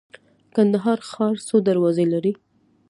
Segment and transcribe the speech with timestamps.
[0.55, 2.33] کندهار ښار څو دروازې لري؟